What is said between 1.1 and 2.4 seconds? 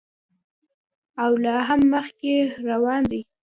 او لا هم مخکې